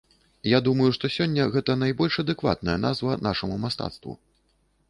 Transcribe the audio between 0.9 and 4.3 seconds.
што сёння гэта найбольш адэкватная назва нашаму мастацтву.